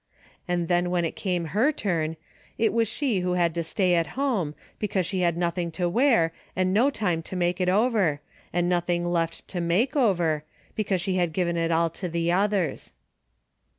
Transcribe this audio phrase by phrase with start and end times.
[0.47, 2.17] And then when it came her turn,
[2.57, 6.33] it was she who had to stay at home, because she had nothing to wear,
[6.55, 8.19] and no time to make it over,
[8.51, 10.43] and noth ing left to make over,
[10.73, 12.93] because she had given it all to the others.